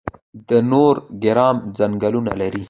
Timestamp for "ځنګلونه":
1.77-2.31